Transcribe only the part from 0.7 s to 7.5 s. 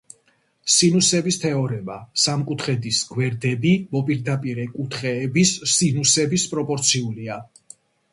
სინუსების თეორემა: სამკუთხედის გვერდები მოპირდაპირე კუთხეების სინუსების პროპორციულია.